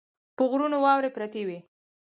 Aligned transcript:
پر 0.35 0.45
غرونو 0.51 0.77
واورې 0.83 1.09
پرتې 1.15 1.41
وې. 1.47 1.59